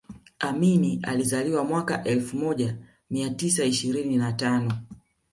amini 0.39 0.99
alizaliwa 1.03 1.63
mwaka 1.63 2.03
elfu 2.03 2.37
moja 2.37 2.75
mia 3.09 3.29
tisa 3.29 3.63
ishirini 3.63 4.17
na 4.17 4.33
tano 4.33 4.73